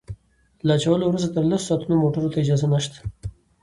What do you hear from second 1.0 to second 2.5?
وروسته تر لسو ساعتونو موټرو ته